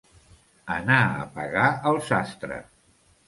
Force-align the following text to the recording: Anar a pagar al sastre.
Anar 0.75 0.97
a 1.19 1.27
pagar 1.35 1.67
al 1.91 2.01
sastre. 2.09 2.57